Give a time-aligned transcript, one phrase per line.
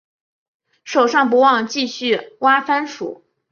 [0.83, 3.23] 手上不忘继续挖番薯